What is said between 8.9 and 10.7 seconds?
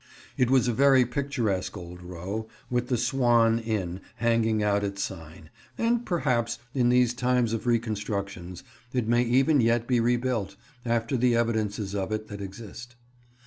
it may even yet be rebuilt,